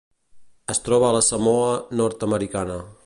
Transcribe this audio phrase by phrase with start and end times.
[0.73, 2.81] Es troba a la Samoa Nord-americana.